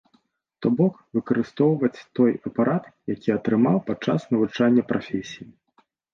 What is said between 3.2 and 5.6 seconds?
атрымаў падчас навучання прафесіі.